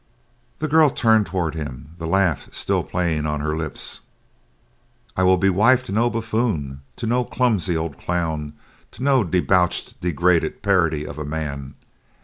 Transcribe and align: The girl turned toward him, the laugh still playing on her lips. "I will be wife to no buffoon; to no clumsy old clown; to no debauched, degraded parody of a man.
The 0.57 0.67
girl 0.67 0.89
turned 0.89 1.27
toward 1.27 1.53
him, 1.53 1.91
the 1.99 2.07
laugh 2.07 2.51
still 2.51 2.81
playing 2.83 3.27
on 3.27 3.39
her 3.39 3.55
lips. 3.55 3.99
"I 5.15 5.21
will 5.21 5.37
be 5.37 5.51
wife 5.51 5.83
to 5.83 5.91
no 5.91 6.09
buffoon; 6.09 6.81
to 6.95 7.05
no 7.05 7.23
clumsy 7.23 7.77
old 7.77 7.99
clown; 7.99 8.53
to 8.93 9.03
no 9.03 9.23
debauched, 9.23 10.01
degraded 10.01 10.63
parody 10.63 11.05
of 11.05 11.19
a 11.19 11.23
man. 11.23 11.75